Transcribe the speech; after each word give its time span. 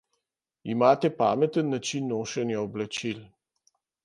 Ima 0.75 0.89
pameten 1.19 1.69
način 1.75 2.09
nošenja 2.15 2.59
oblačil. 2.65 3.23